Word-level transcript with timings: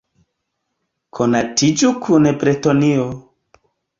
Konatiĝu 1.19 1.91
kun 2.07 2.27
Bretonio! 2.45 3.07